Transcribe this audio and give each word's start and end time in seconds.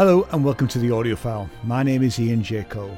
Hello 0.00 0.26
and 0.32 0.42
welcome 0.42 0.66
to 0.66 0.78
the 0.78 0.88
Audiophile. 0.88 1.50
My 1.62 1.82
name 1.82 2.02
is 2.02 2.18
Ian 2.18 2.42
J. 2.42 2.62
Cole. 2.62 2.96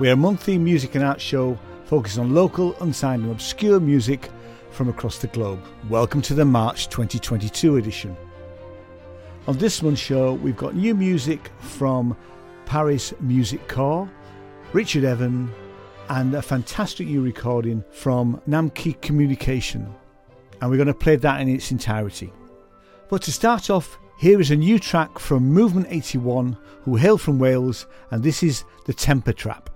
We 0.00 0.08
are 0.08 0.14
a 0.14 0.16
monthly 0.16 0.58
music 0.58 0.96
and 0.96 1.04
art 1.04 1.20
show 1.20 1.56
focused 1.84 2.18
on 2.18 2.34
local, 2.34 2.74
unsigned, 2.80 3.22
and 3.22 3.30
obscure 3.30 3.78
music 3.78 4.28
from 4.72 4.88
across 4.88 5.18
the 5.18 5.28
globe. 5.28 5.64
Welcome 5.88 6.20
to 6.22 6.34
the 6.34 6.44
March 6.44 6.88
2022 6.88 7.76
edition. 7.76 8.16
On 9.46 9.56
this 9.58 9.80
month's 9.80 10.00
show, 10.00 10.32
we've 10.32 10.56
got 10.56 10.74
new 10.74 10.92
music 10.92 11.52
from 11.60 12.16
Paris 12.66 13.14
Music 13.20 13.68
Corp, 13.68 14.08
Richard 14.72 15.04
Evan, 15.04 15.48
and 16.08 16.34
a 16.34 16.42
fantastic 16.42 17.06
new 17.06 17.22
recording 17.22 17.84
from 17.92 18.42
Namke 18.48 19.00
Communication. 19.02 19.94
And 20.60 20.68
we're 20.68 20.78
going 20.78 20.88
to 20.88 20.94
play 20.94 21.14
that 21.14 21.40
in 21.40 21.48
its 21.48 21.70
entirety. 21.70 22.32
But 23.08 23.22
to 23.22 23.30
start 23.30 23.70
off, 23.70 24.00
here 24.18 24.40
is 24.40 24.50
a 24.50 24.56
new 24.56 24.80
track 24.80 25.20
from 25.20 25.48
Movement 25.48 25.86
81, 25.90 26.56
who 26.82 26.96
hail 26.96 27.16
from 27.18 27.38
Wales, 27.38 27.86
and 28.10 28.20
this 28.20 28.42
is 28.42 28.64
The 28.84 28.92
Temper 28.92 29.32
Trap. 29.32 29.70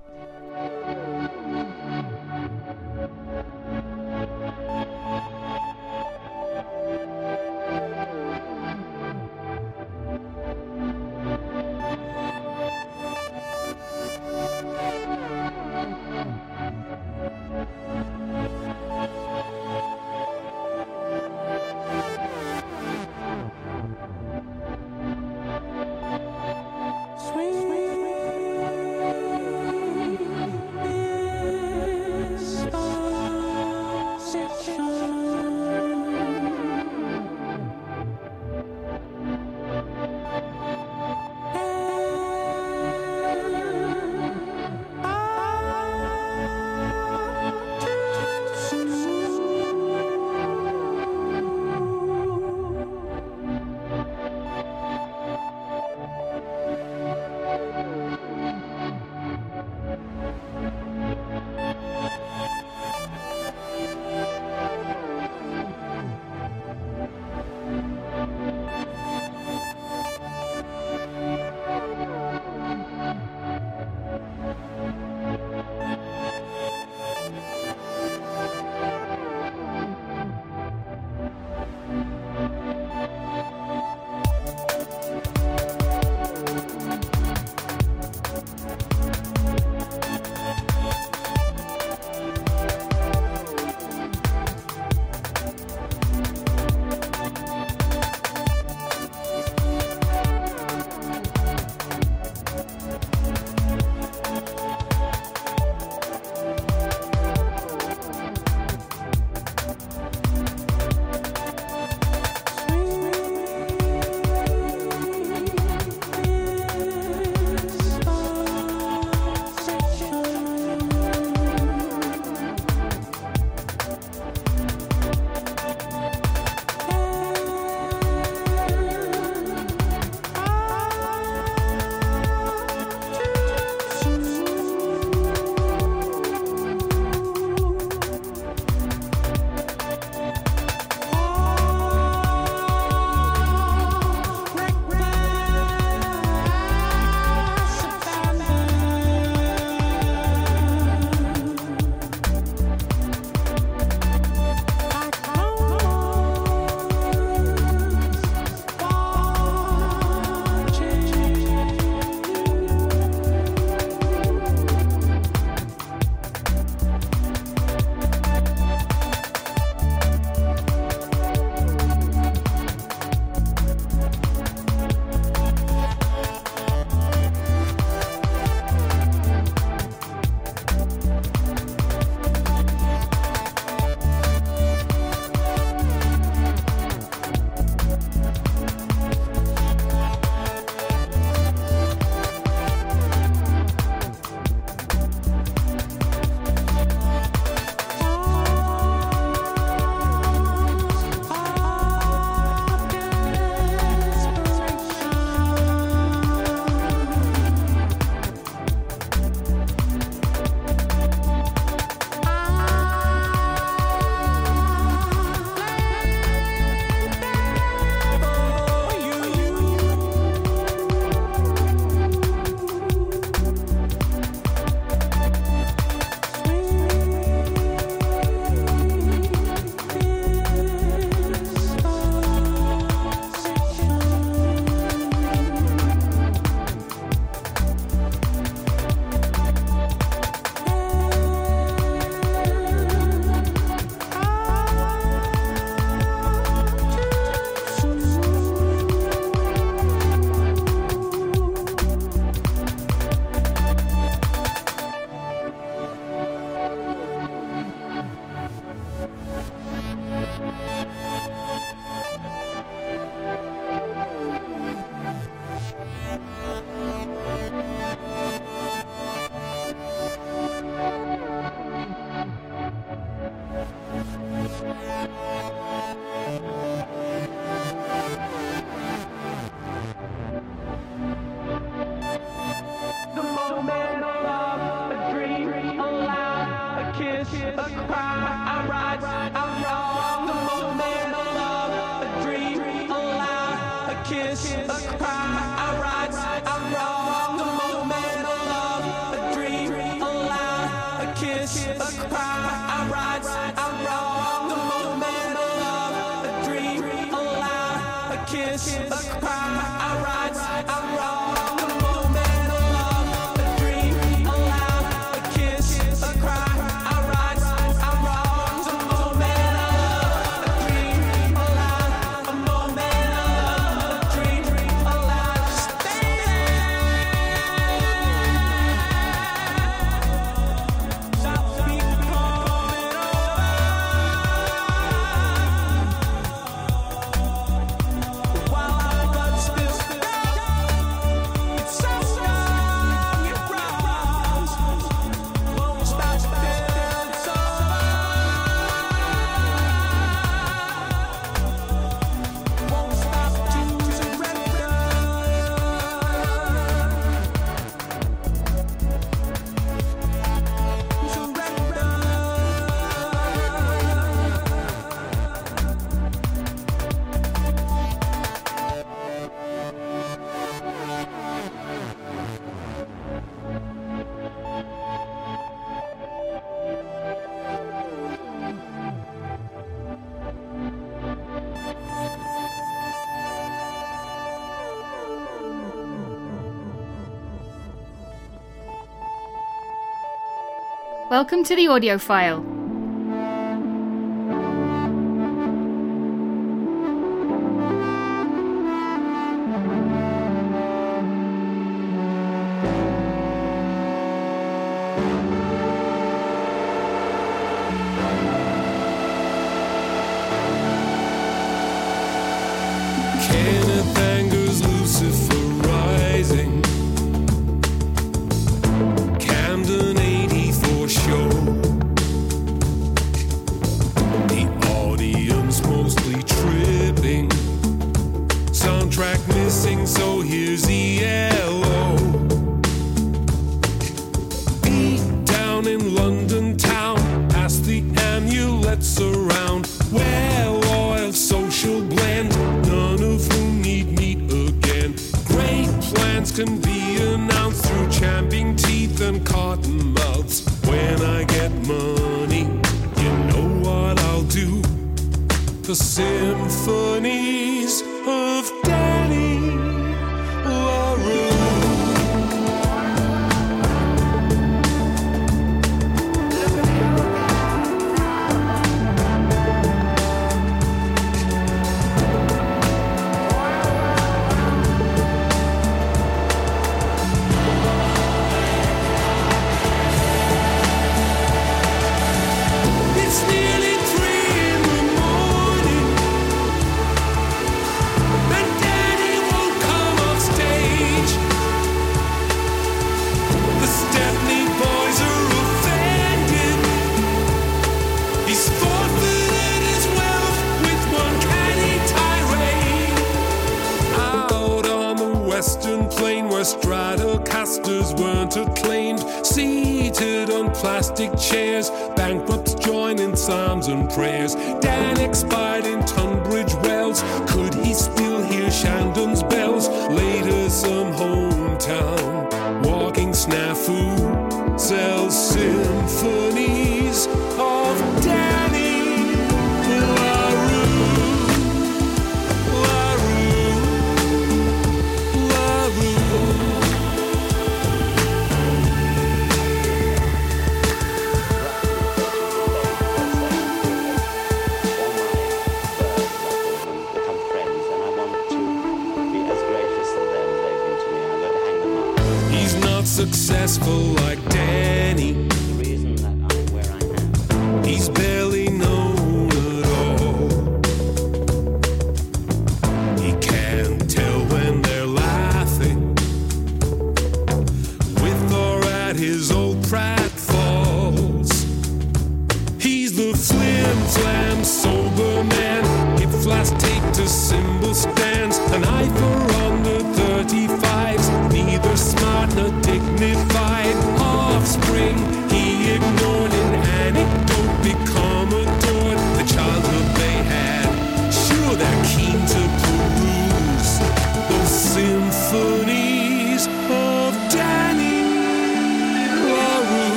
Welcome 391.22 391.44
to 391.44 391.54
the 391.54 391.68
audio 391.68 391.98
That's 391.98 392.51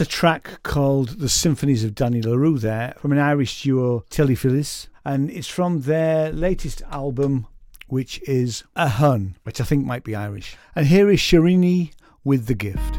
a 0.00 0.06
track 0.06 0.62
called 0.62 1.18
The 1.18 1.28
Symphonies 1.28 1.84
of 1.84 1.94
Danny 1.94 2.22
La 2.22 2.34
Rue 2.34 2.58
there 2.58 2.94
from 2.98 3.12
an 3.12 3.18
Irish 3.18 3.62
duo, 3.62 4.04
Telefils. 4.10 4.88
And 5.04 5.30
it's 5.30 5.48
from 5.48 5.82
their 5.82 6.32
latest 6.32 6.82
album, 6.90 7.46
which 7.88 8.22
is 8.28 8.64
A 8.76 8.88
Hun, 8.88 9.36
which 9.42 9.60
I 9.60 9.64
think 9.64 9.84
might 9.84 10.04
be 10.04 10.14
Irish. 10.14 10.56
And 10.74 10.86
here 10.86 11.10
is 11.10 11.20
Shrinari 11.20 11.92
with 12.24 12.46
The 12.46 12.54
Gift. 12.54 12.98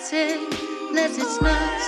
is 0.00 0.12
waiting. 0.12 0.94
Let 0.94 1.10
it 1.18 1.42
not 1.42 1.79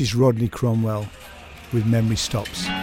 This 0.00 0.12
is 0.12 0.14
Rodney 0.14 0.48
Cromwell 0.48 1.06
with 1.74 1.84
Memory 1.84 2.16
Stops. 2.16 2.79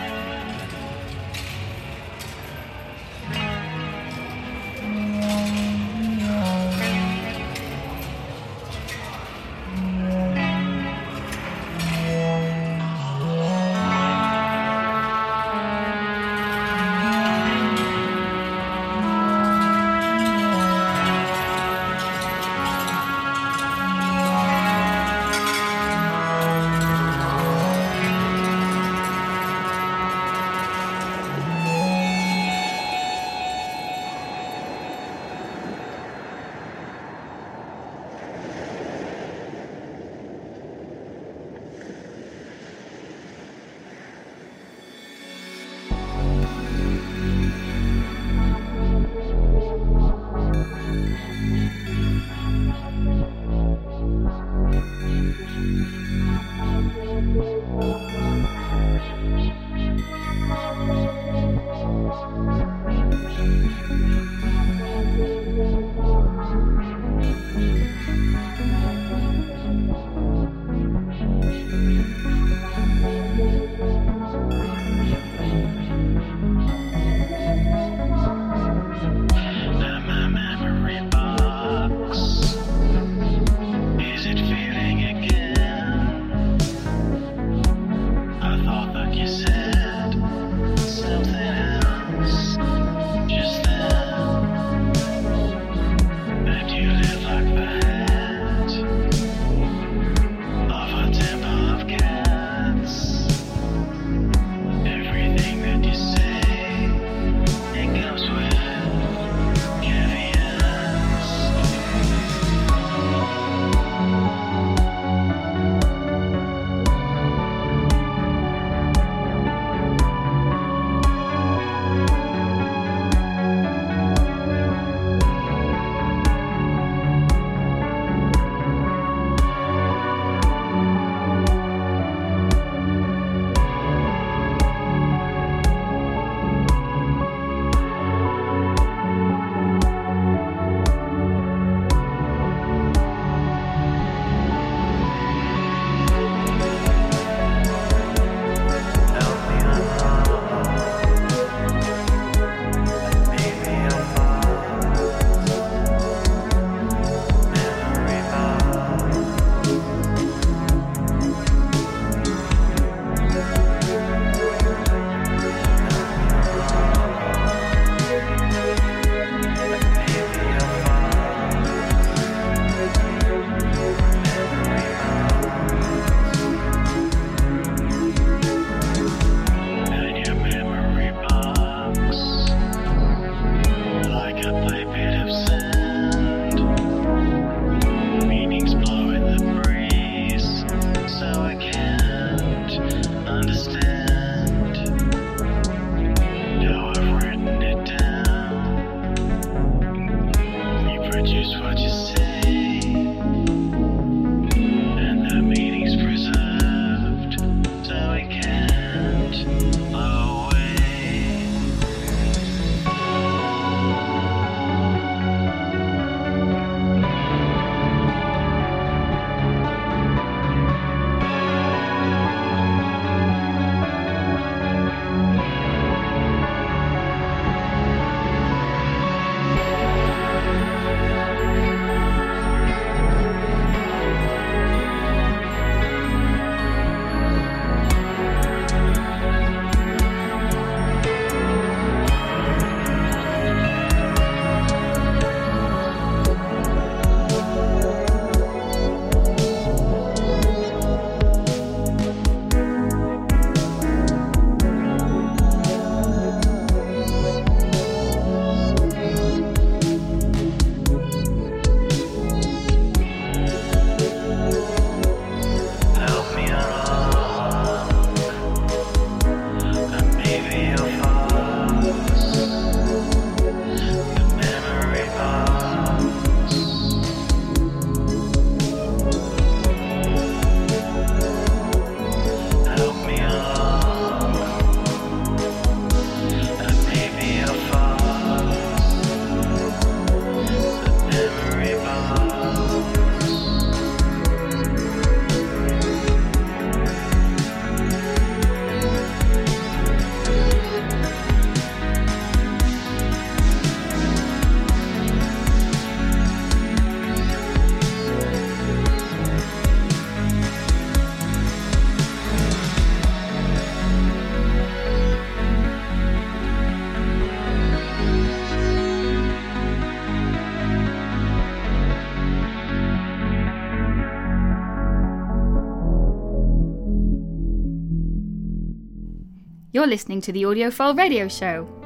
You're 329.78 329.86
listening 329.86 330.22
to 330.22 330.32
the 330.32 330.42
Audiophile 330.42 330.98
Radio 330.98 331.28
Show. 331.28 331.77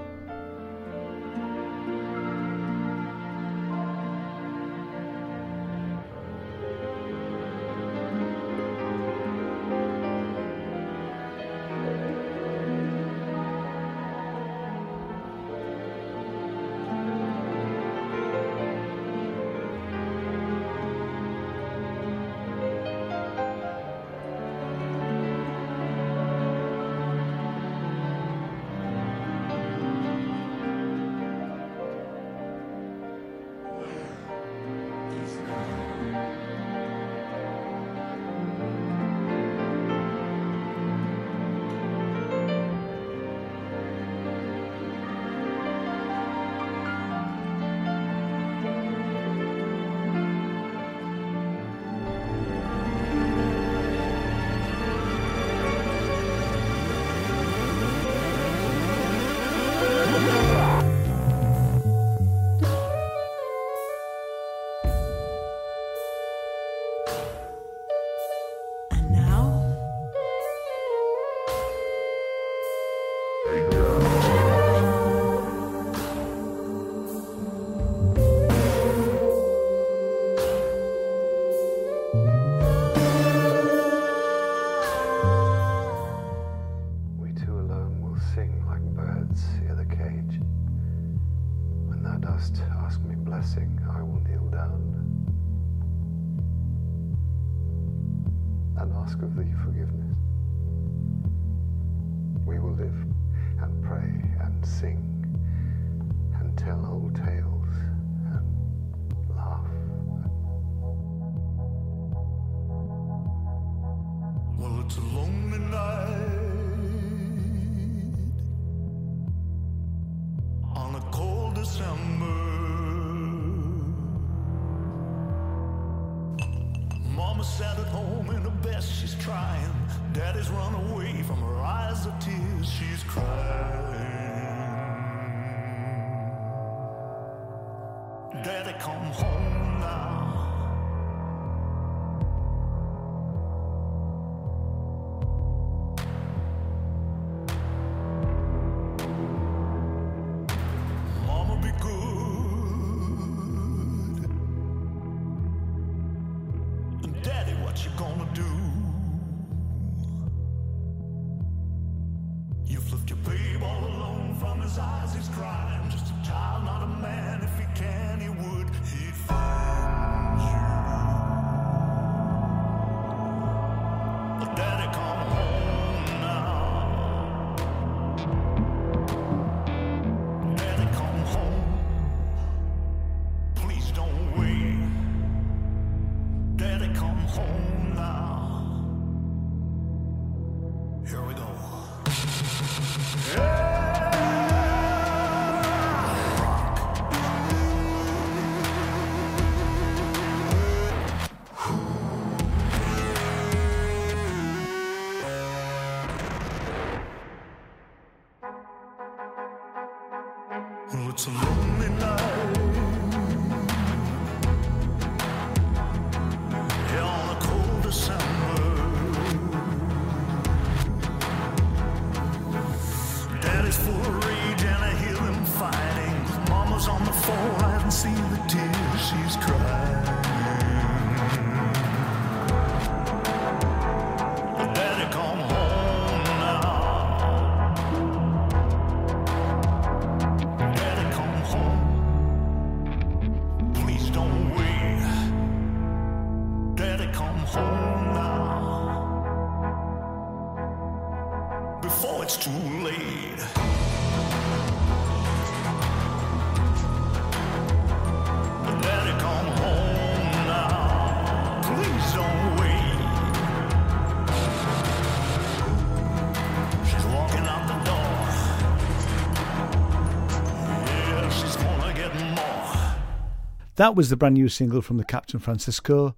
That 273.81 273.95
was 273.95 274.11
the 274.11 274.15
brand 274.15 274.35
new 274.35 274.47
single 274.47 274.83
from 274.83 274.97
the 274.97 275.03
Captain 275.03 275.39
Francisco, 275.39 276.15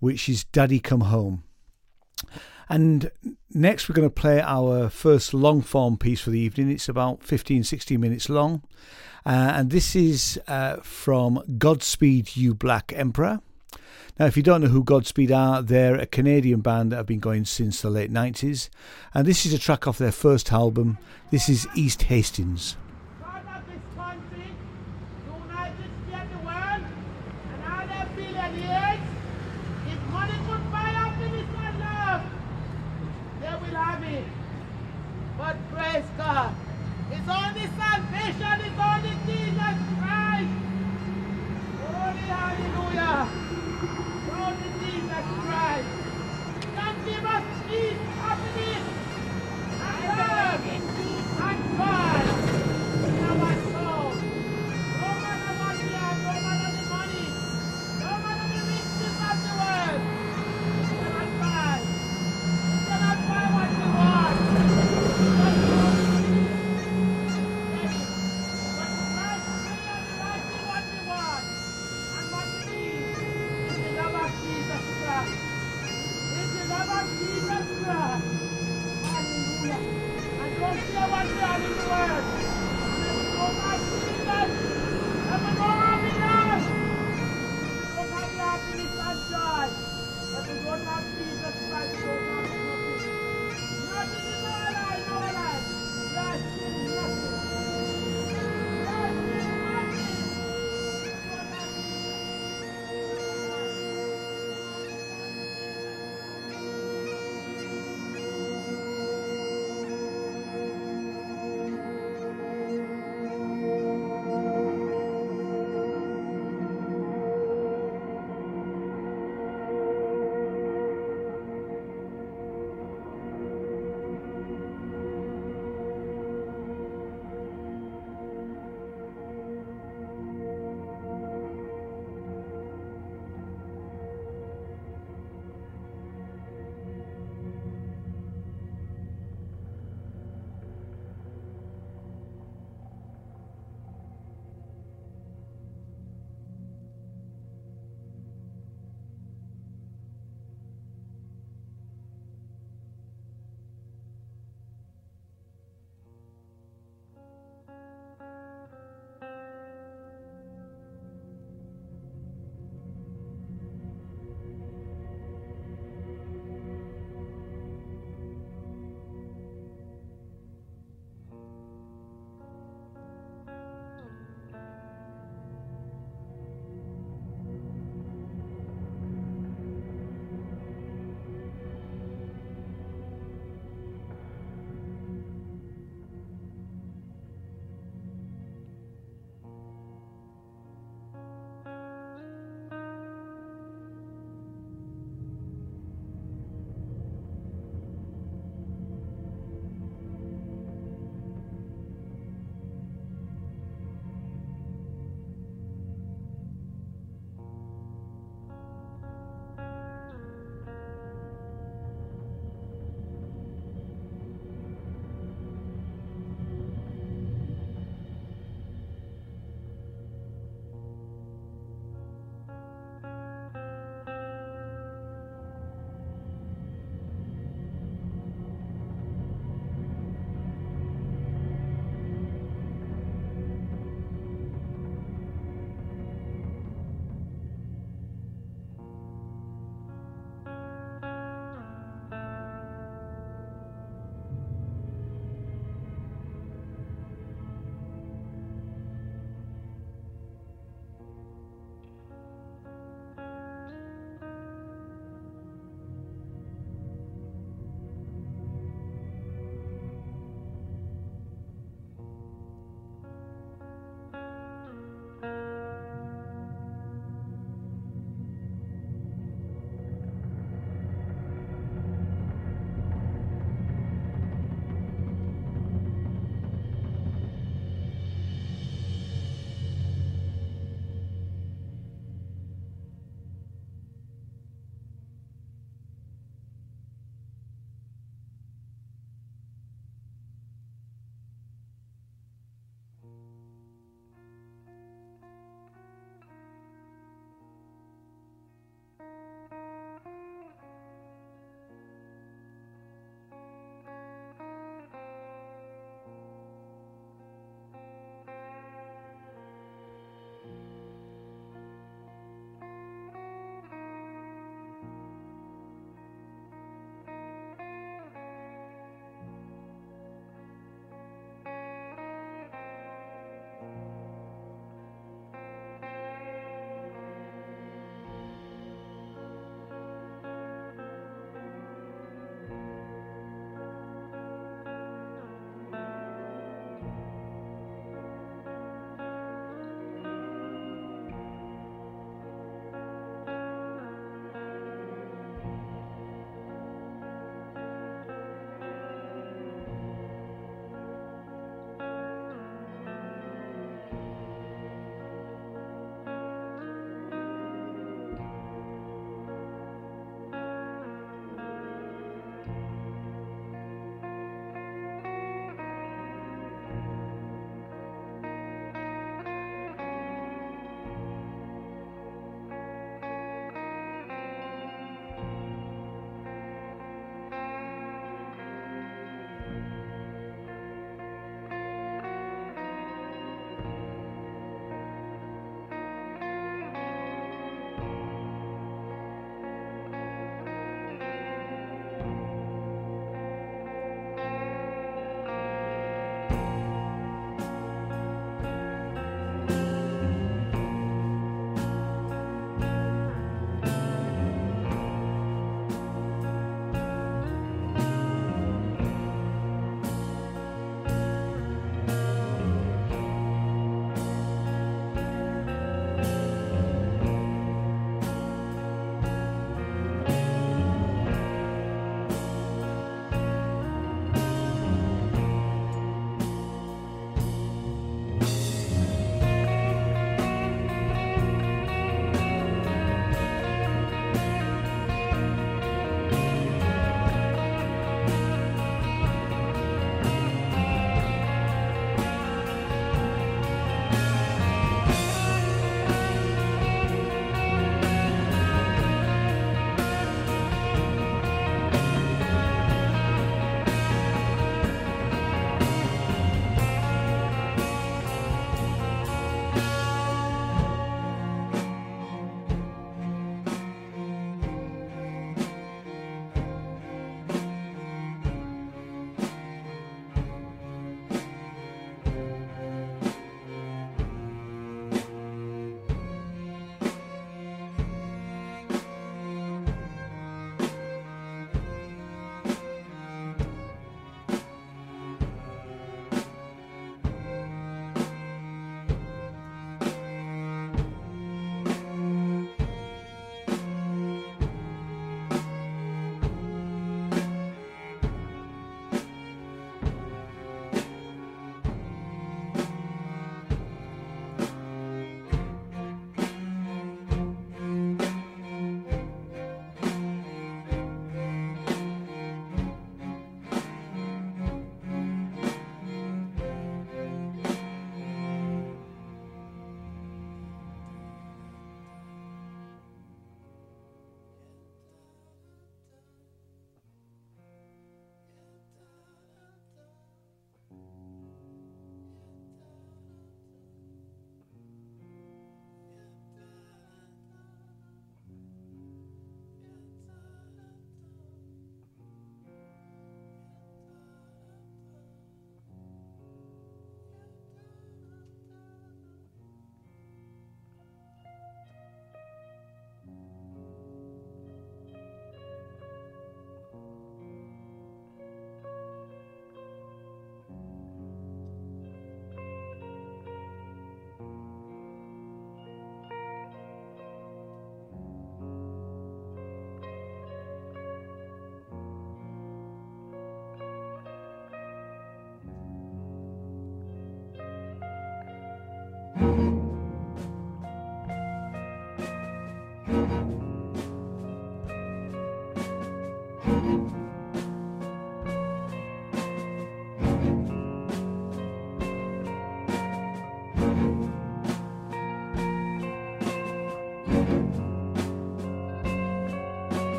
which 0.00 0.28
is 0.28 0.44
Daddy 0.44 0.78
Come 0.78 1.00
Home. 1.00 1.44
And 2.68 3.10
next, 3.54 3.88
we're 3.88 3.94
going 3.94 4.06
to 4.06 4.14
play 4.14 4.42
our 4.42 4.90
first 4.90 5.32
long 5.32 5.62
form 5.62 5.96
piece 5.96 6.20
for 6.20 6.28
the 6.28 6.38
evening. 6.38 6.70
It's 6.70 6.90
about 6.90 7.22
15, 7.22 7.64
16 7.64 7.98
minutes 7.98 8.28
long. 8.28 8.64
Uh, 9.24 9.30
and 9.54 9.70
this 9.70 9.96
is 9.96 10.38
uh, 10.46 10.76
from 10.82 11.42
Godspeed 11.56 12.36
You 12.36 12.52
Black 12.52 12.92
Emperor. 12.94 13.40
Now, 14.18 14.26
if 14.26 14.36
you 14.36 14.42
don't 14.42 14.60
know 14.60 14.68
who 14.68 14.84
Godspeed 14.84 15.32
are, 15.32 15.62
they're 15.62 15.96
a 15.96 16.04
Canadian 16.04 16.60
band 16.60 16.92
that 16.92 16.96
have 16.96 17.06
been 17.06 17.18
going 17.18 17.46
since 17.46 17.80
the 17.80 17.88
late 17.88 18.12
90s. 18.12 18.68
And 19.14 19.26
this 19.26 19.46
is 19.46 19.54
a 19.54 19.58
track 19.58 19.88
off 19.88 19.96
their 19.96 20.12
first 20.12 20.52
album. 20.52 20.98
This 21.30 21.48
is 21.48 21.66
East 21.74 22.02
Hastings 22.02 22.76
experience 28.18 29.02
is 29.90 30.00
money 30.12 30.38
could 30.48 30.72
buy 30.72 30.90
happiness 31.00 31.50
love. 31.80 32.22
They 33.40 33.48
will 33.48 33.76
have 33.76 34.02
it. 34.04 34.24
But. 35.38 35.56
It's 37.12 37.28
only 37.28 37.66
salvation, 37.78 38.56
it's 38.66 38.80
only 38.80 39.14
Jesus 39.26 39.78
Christ. 40.00 40.54
Holy 41.82 42.26
hallelujah. 42.26 43.28
Only 44.32 44.70
Jesus 44.80 45.26
Christ. 45.44 45.88
Give 47.04 47.24
us 47.24 47.44
peace, 47.68 47.98
happiness. 48.18 49.05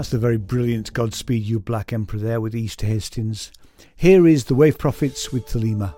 That's 0.00 0.08
the 0.08 0.18
very 0.18 0.38
brilliant 0.38 0.94
Godspeed 0.94 1.42
You 1.42 1.60
Black 1.60 1.92
Emperor 1.92 2.20
there 2.20 2.40
with 2.40 2.54
East 2.54 2.80
Hastings. 2.80 3.52
Here 3.94 4.26
is 4.26 4.44
the 4.44 4.54
Wave 4.54 4.78
Prophets 4.78 5.30
with 5.30 5.44
Thelema. 5.44 5.94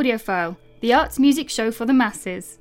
Audiophile, 0.00 0.56
the 0.80 0.94
arts 0.94 1.18
music 1.18 1.50
show 1.50 1.70
for 1.70 1.84
the 1.84 1.92
masses. 1.92 2.58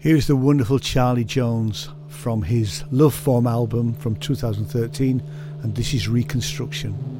Here's 0.00 0.28
the 0.28 0.36
wonderful 0.36 0.78
Charlie 0.78 1.24
Jones 1.24 1.88
from 2.06 2.42
his 2.42 2.84
Love 2.92 3.14
Form 3.14 3.48
album 3.48 3.94
from 3.94 4.14
2013, 4.14 5.20
and 5.64 5.74
this 5.74 5.92
is 5.92 6.08
Reconstruction. 6.08 7.17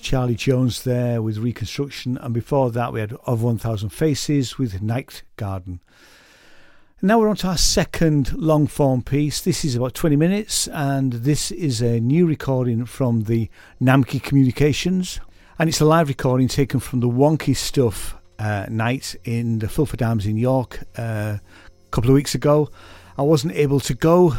Charlie 0.00 0.34
Jones 0.34 0.84
there 0.84 1.22
with 1.22 1.38
Reconstruction, 1.38 2.16
and 2.18 2.34
before 2.34 2.70
that 2.70 2.92
we 2.92 3.00
had 3.00 3.12
Of 3.26 3.42
1000 3.42 3.90
Faces 3.90 4.58
with 4.58 4.82
Night 4.82 5.22
Garden. 5.36 5.80
Now 7.02 7.18
we're 7.18 7.28
on 7.28 7.36
to 7.36 7.48
our 7.48 7.56
second 7.56 8.32
long 8.32 8.66
form 8.66 9.02
piece. 9.02 9.40
This 9.40 9.64
is 9.64 9.76
about 9.76 9.94
20 9.94 10.16
minutes, 10.16 10.66
and 10.68 11.12
this 11.12 11.50
is 11.50 11.80
a 11.80 12.00
new 12.00 12.26
recording 12.26 12.84
from 12.84 13.22
the 13.22 13.48
Namke 13.80 14.22
Communications, 14.22 15.20
and 15.58 15.68
it's 15.68 15.80
a 15.80 15.84
live 15.84 16.08
recording 16.08 16.48
taken 16.48 16.80
from 16.80 17.00
the 17.00 17.08
Wonky 17.08 17.56
Stuff 17.56 18.16
uh, 18.38 18.66
night 18.68 19.14
in 19.24 19.60
the 19.60 19.68
Fulford 19.68 20.02
Arms 20.02 20.26
in 20.26 20.36
York 20.36 20.80
uh, 20.98 21.38
a 21.38 21.90
couple 21.90 22.10
of 22.10 22.14
weeks 22.14 22.34
ago. 22.34 22.68
I 23.16 23.22
wasn't 23.22 23.54
able 23.54 23.80
to 23.80 23.94
go 23.94 24.30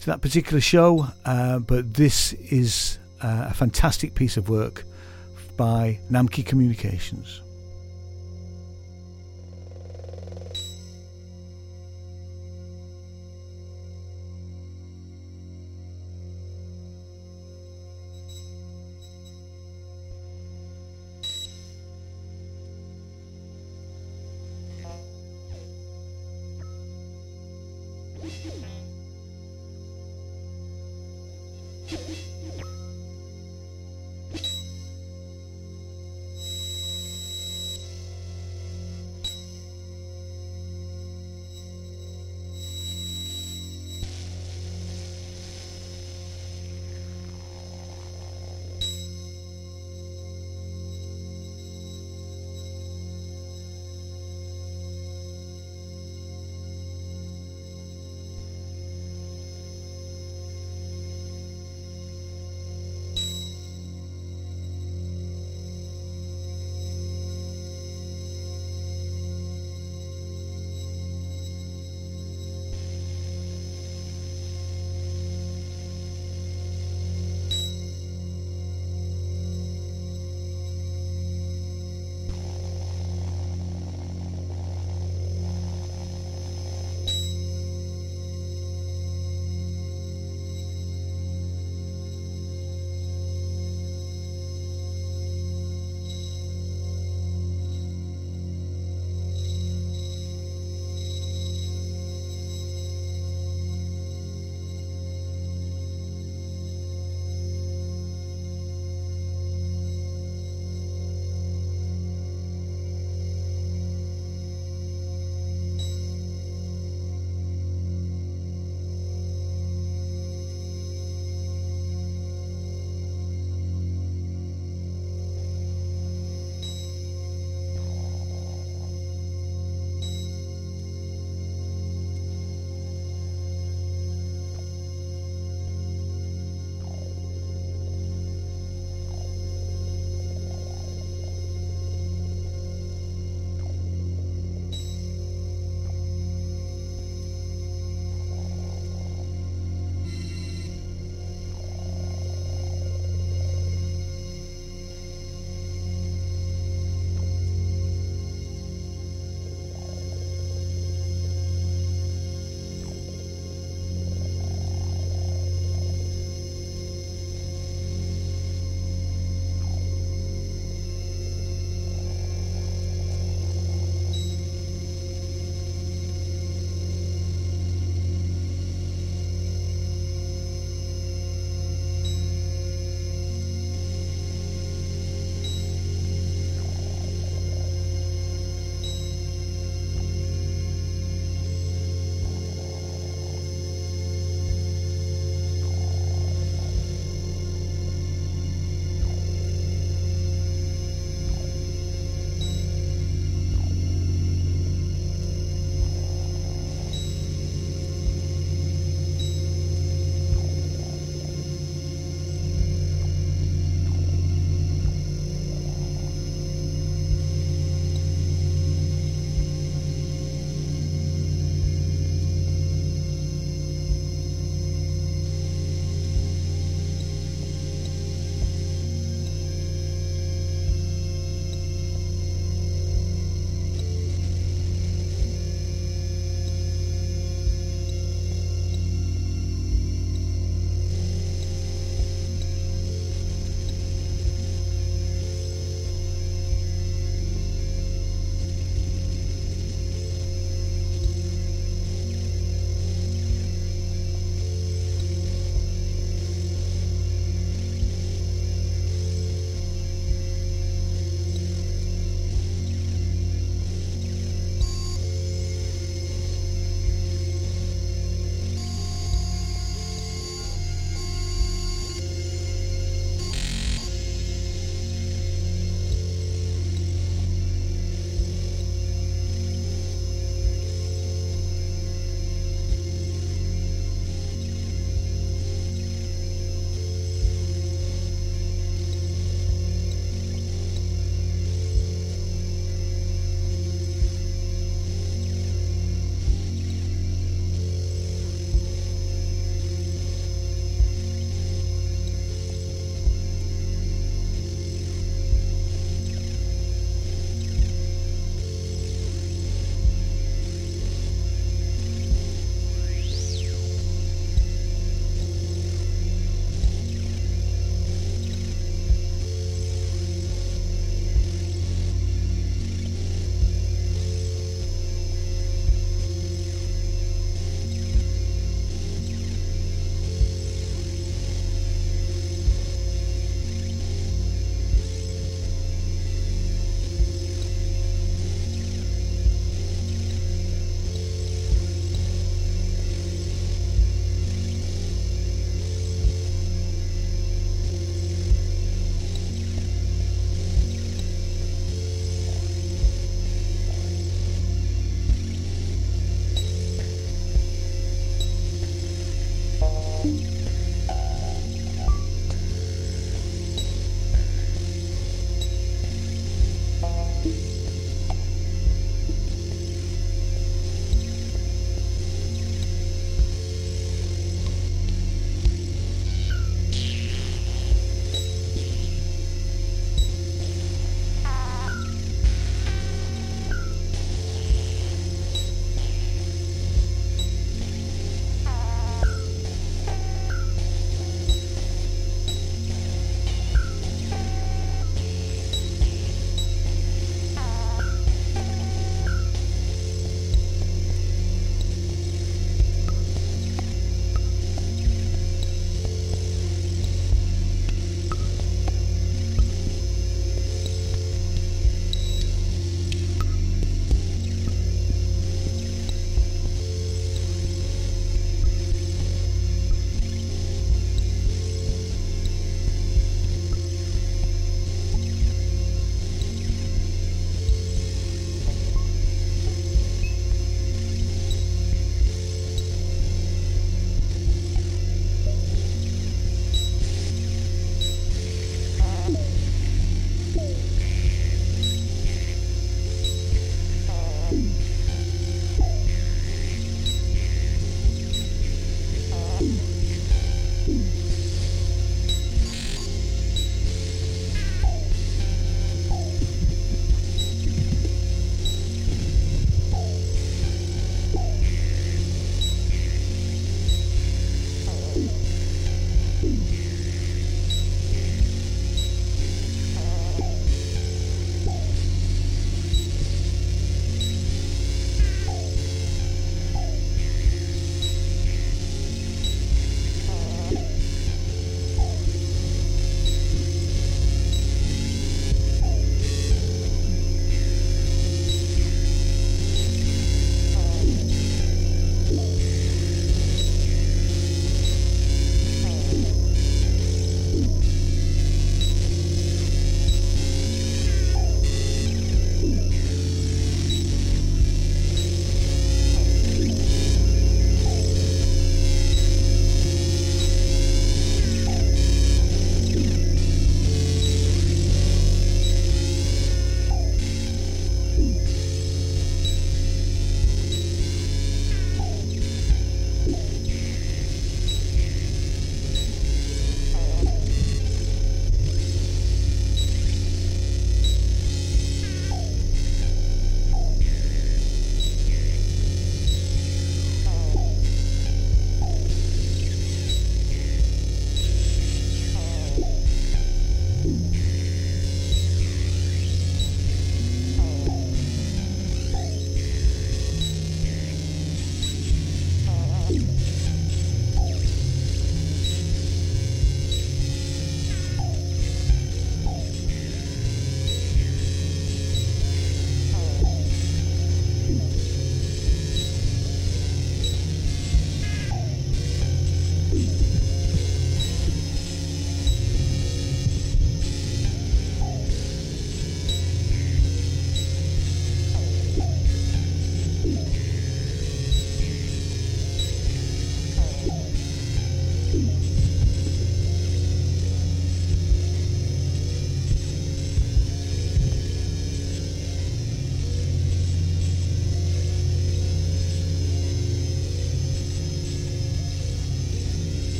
to 0.00 0.06
that 0.06 0.20
particular 0.20 0.60
show, 0.60 1.08
uh, 1.24 1.58
but 1.58 1.94
this 1.94 2.32
is 2.34 2.99
uh, 3.22 3.46
a 3.50 3.54
fantastic 3.54 4.14
piece 4.14 4.36
of 4.36 4.48
work 4.48 4.84
by 5.56 5.98
Namke 6.10 6.44
Communications. 6.44 7.42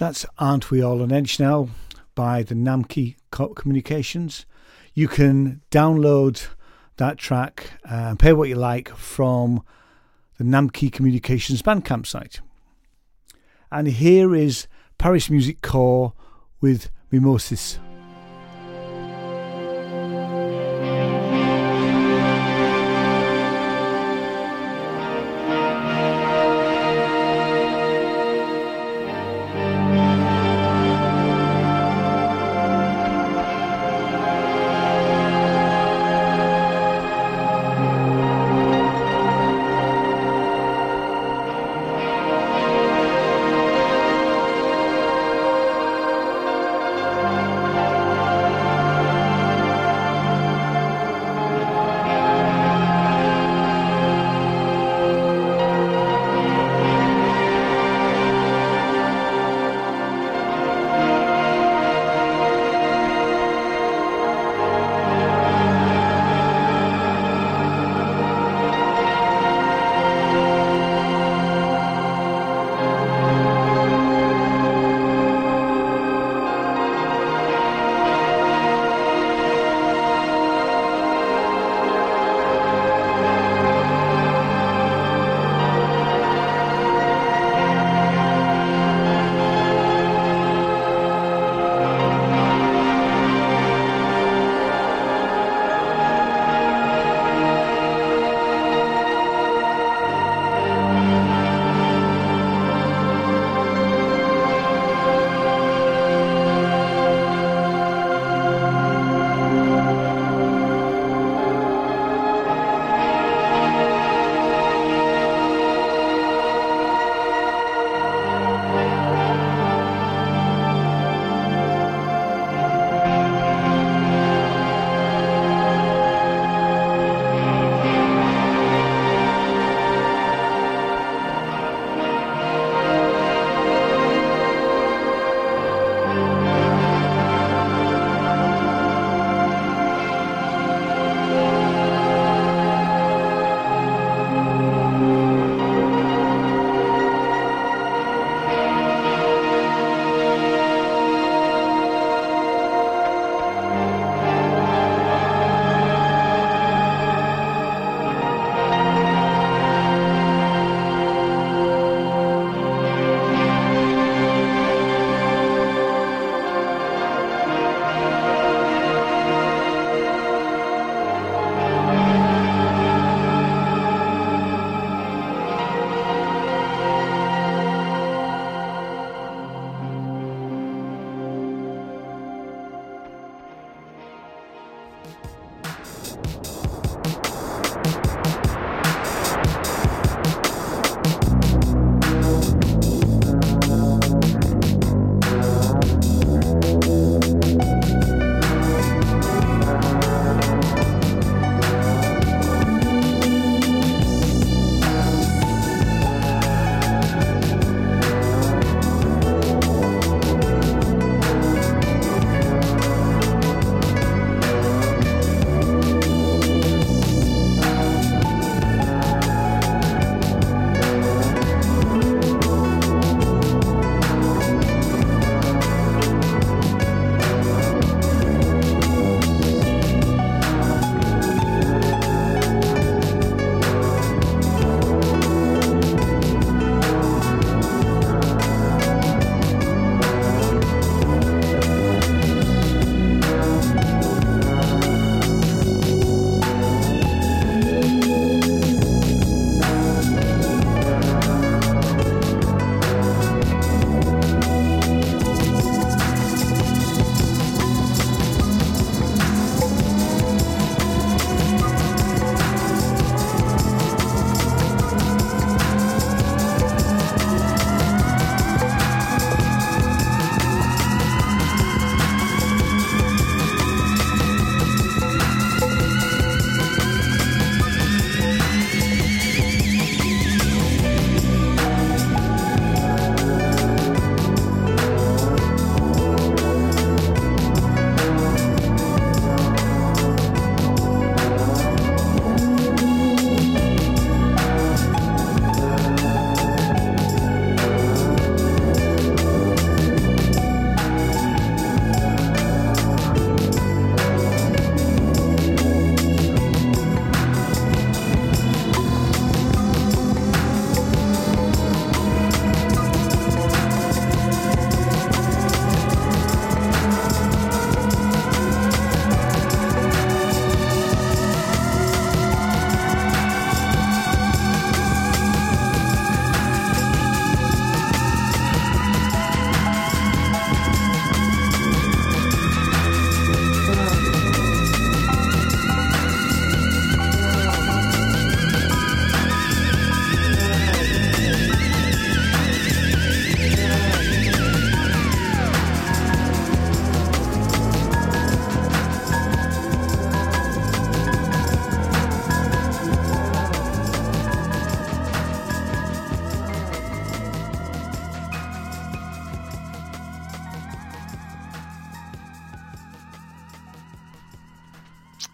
That's 0.00 0.24
Aren't 0.38 0.70
We 0.70 0.82
All 0.82 1.02
on 1.02 1.12
Edge 1.12 1.38
Now 1.38 1.68
by 2.14 2.42
the 2.42 2.54
Namke 2.54 3.16
Communications. 3.30 4.46
You 4.94 5.08
can 5.08 5.60
download 5.70 6.46
that 6.96 7.18
track 7.18 7.72
uh, 7.84 8.08
and 8.08 8.18
pay 8.18 8.32
what 8.32 8.48
you 8.48 8.54
like 8.54 8.88
from 8.96 9.62
the 10.38 10.44
Namke 10.44 10.90
Communications 10.90 11.60
Bandcamp 11.60 12.06
site. 12.06 12.40
And 13.70 13.88
here 13.88 14.34
is 14.34 14.68
Paris 14.96 15.28
Music 15.28 15.60
Corp 15.60 16.16
with 16.62 16.88
Mitosis. 17.12 17.78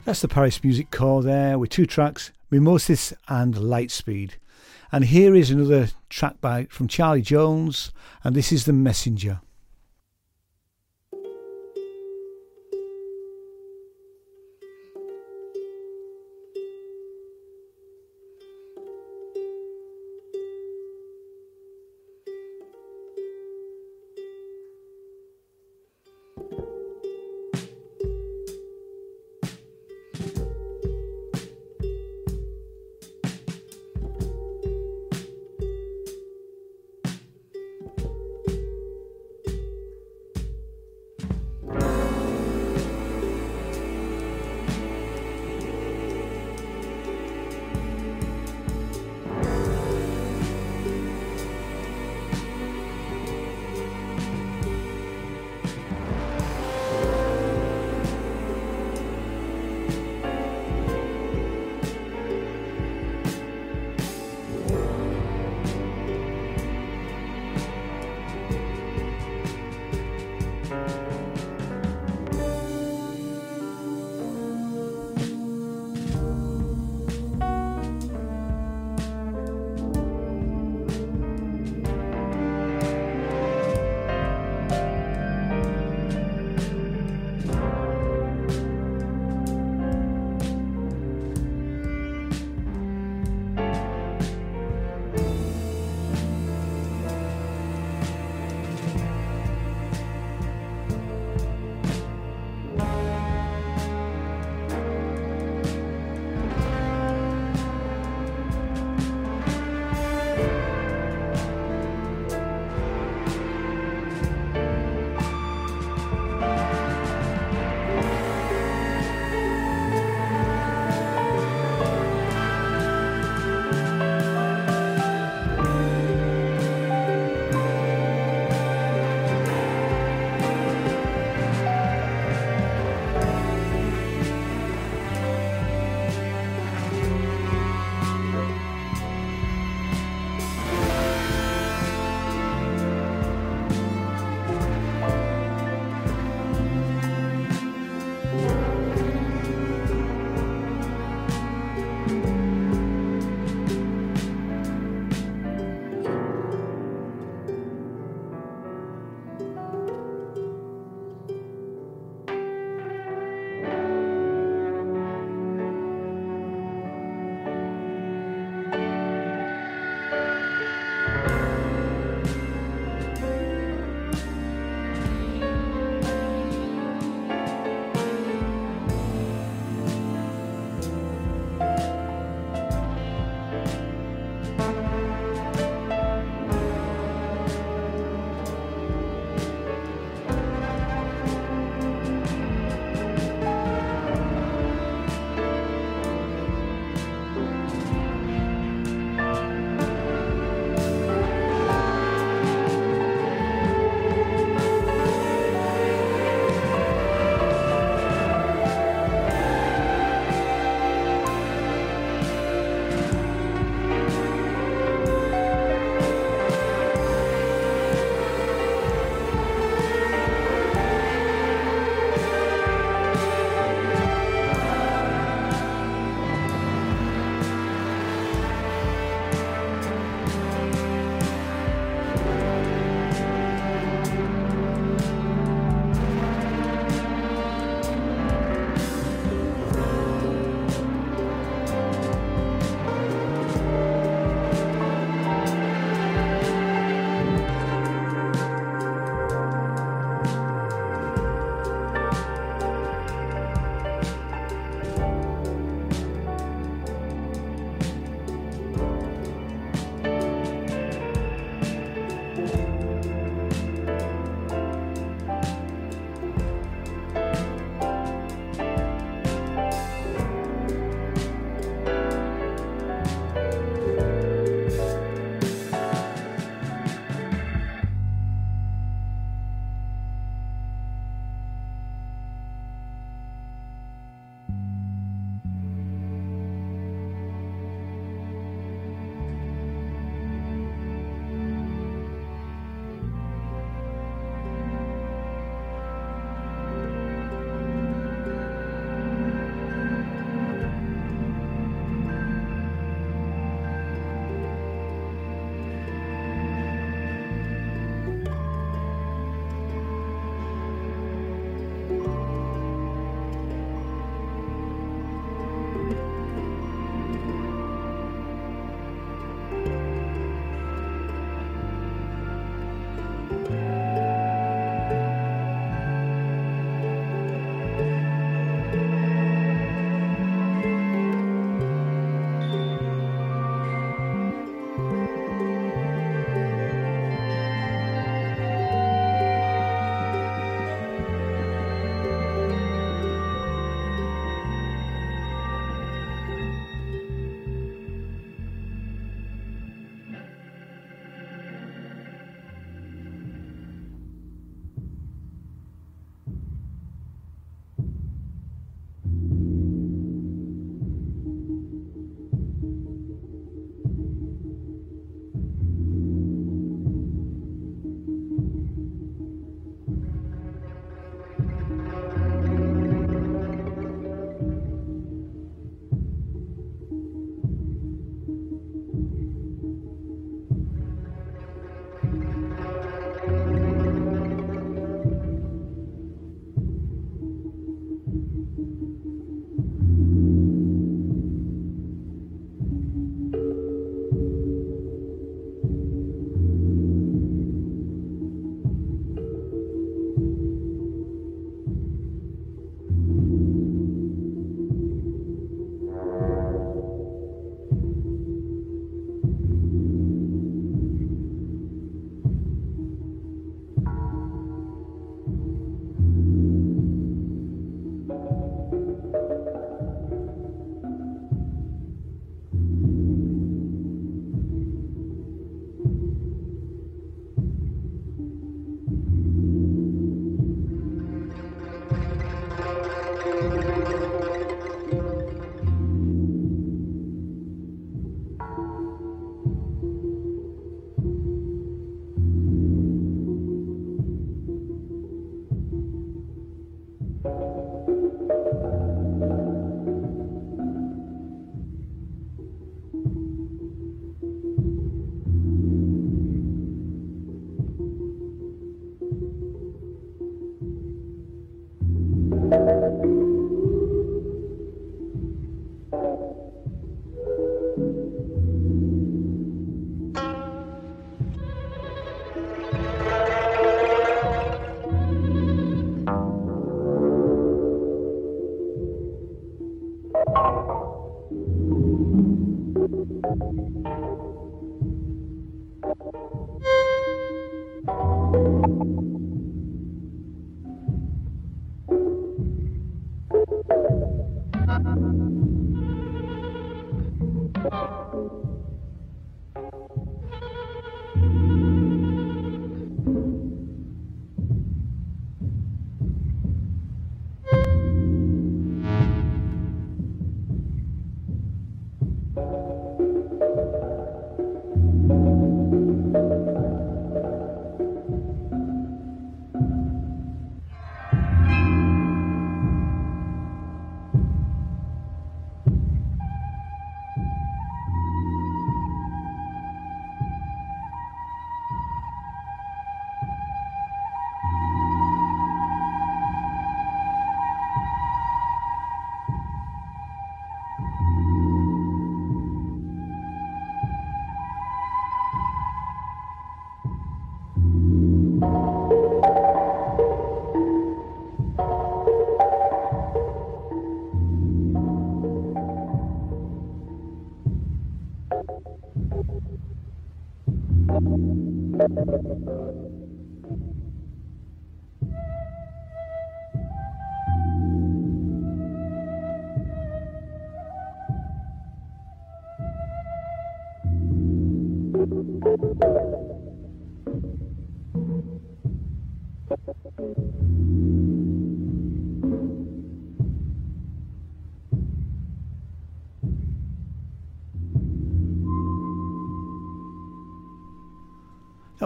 That's 0.06 0.20
the 0.20 0.28
Paris 0.28 0.62
Music 0.62 0.92
Corp 0.92 1.24
there 1.24 1.58
with 1.58 1.70
two 1.70 1.84
tracks, 1.84 2.30
Mitosis 2.52 3.12
and 3.26 3.56
Lightspeed. 3.56 4.34
And 4.92 5.06
here 5.06 5.34
is 5.34 5.50
another 5.50 5.88
track 6.08 6.40
by 6.40 6.66
from 6.66 6.86
Charlie 6.86 7.22
Jones, 7.22 7.90
and 8.22 8.36
this 8.36 8.52
is 8.52 8.66
The 8.66 8.72
Messenger. 8.72 9.40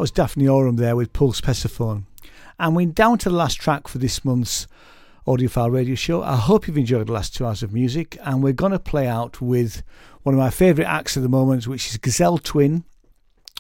That 0.00 0.04
was 0.04 0.10
Daphne 0.12 0.48
Oram 0.48 0.76
there 0.76 0.96
with 0.96 1.12
Pulse 1.12 1.42
Persephone. 1.42 2.06
And 2.58 2.74
we're 2.74 2.86
down 2.86 3.18
to 3.18 3.28
the 3.28 3.34
last 3.34 3.56
track 3.60 3.86
for 3.86 3.98
this 3.98 4.24
month's 4.24 4.66
Audiophile 5.26 5.70
Radio 5.70 5.94
Show. 5.94 6.22
I 6.22 6.36
hope 6.36 6.66
you've 6.66 6.78
enjoyed 6.78 7.08
the 7.08 7.12
last 7.12 7.36
two 7.36 7.44
hours 7.44 7.62
of 7.62 7.74
music. 7.74 8.16
And 8.22 8.42
we're 8.42 8.54
going 8.54 8.72
to 8.72 8.78
play 8.78 9.06
out 9.06 9.42
with 9.42 9.82
one 10.22 10.34
of 10.34 10.38
my 10.38 10.48
favourite 10.48 10.88
acts 10.88 11.18
at 11.18 11.22
the 11.22 11.28
moment, 11.28 11.66
which 11.66 11.90
is 11.90 11.98
Gazelle 11.98 12.38
Twin 12.38 12.84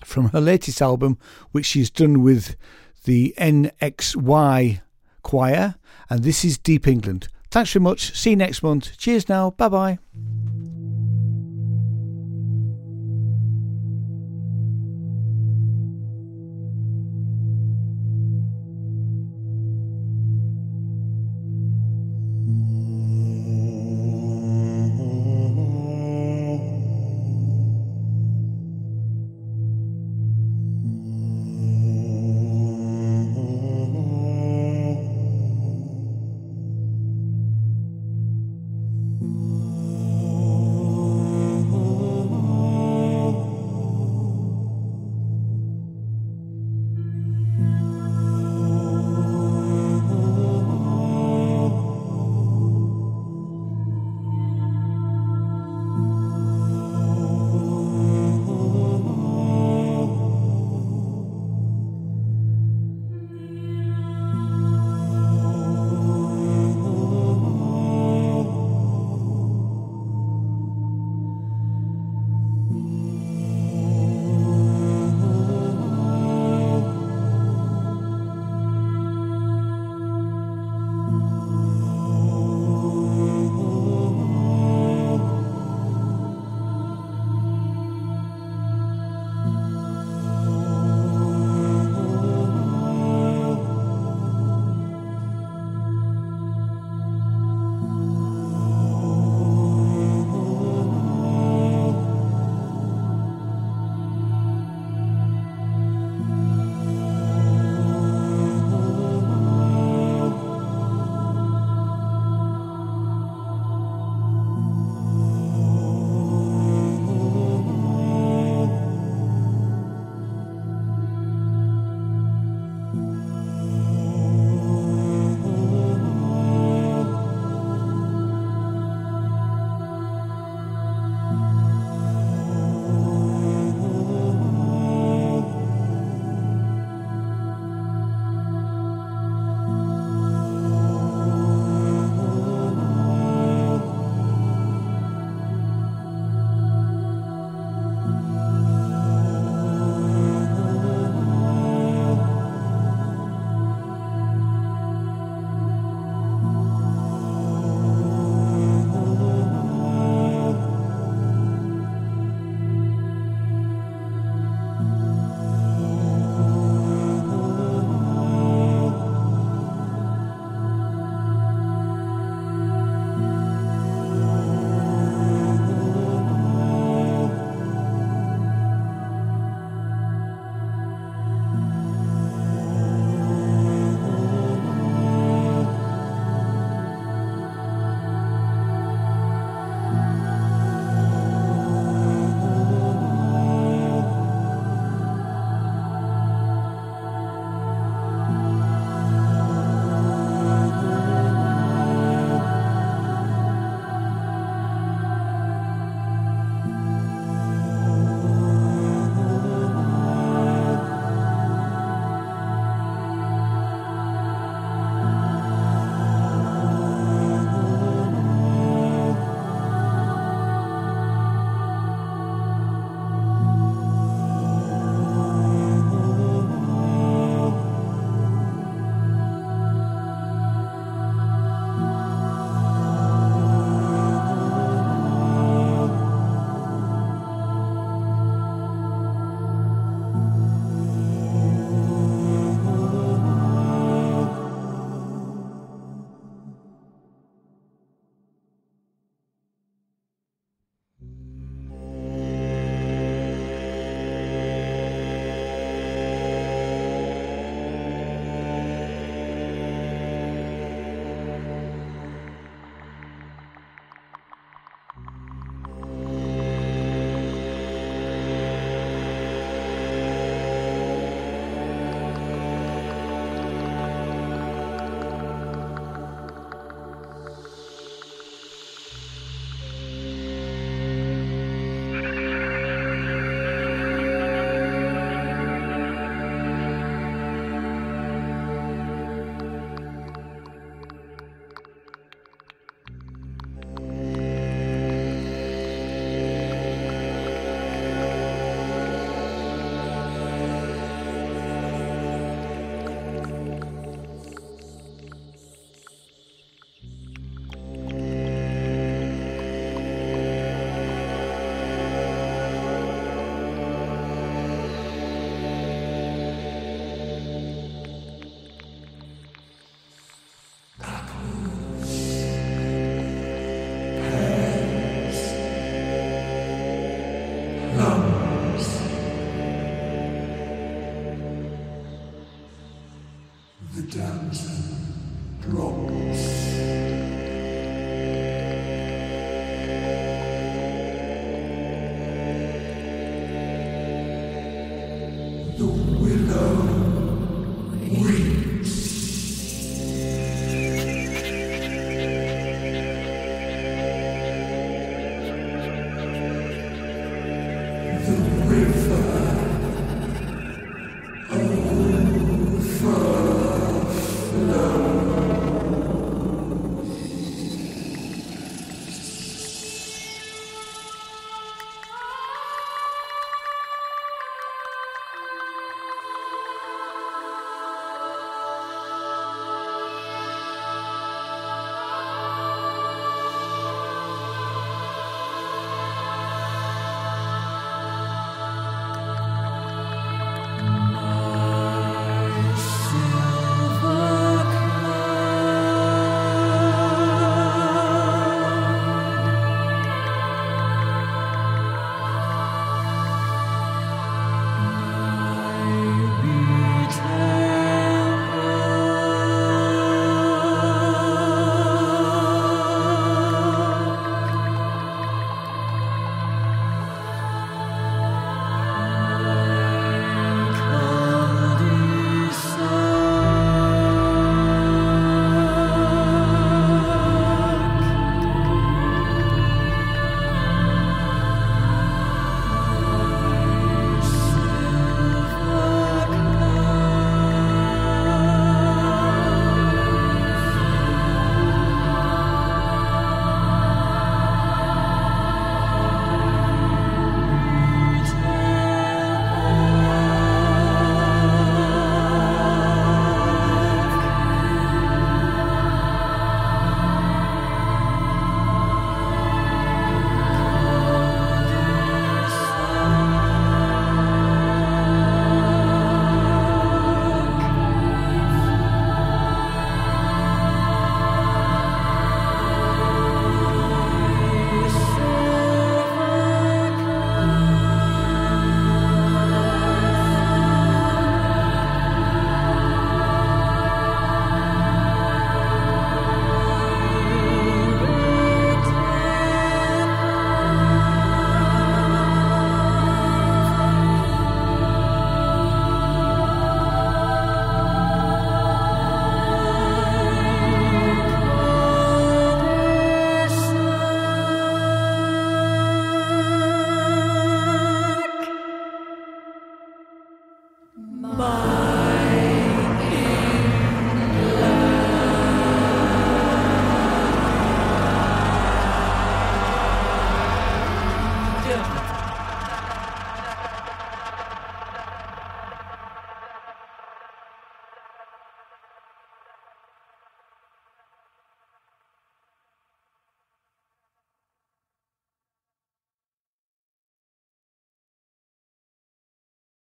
from 0.02 0.30
her 0.30 0.40
latest 0.40 0.80
album, 0.80 1.18
which 1.52 1.66
she's 1.66 1.90
done 1.90 2.22
with 2.22 2.56
the 3.04 3.34
NYX 3.36 4.80
Choir. 5.22 5.74
And 6.08 6.22
this 6.22 6.42
is 6.42 6.56
Deep 6.56 6.88
England. 6.88 7.28
Thanks 7.50 7.74
very 7.74 7.82
much. 7.82 8.16
See 8.16 8.30
you 8.30 8.36
next 8.36 8.62
month. 8.62 8.96
Cheers 8.96 9.28
now. 9.28 9.50
Bye 9.50 9.68
bye. 9.68 9.98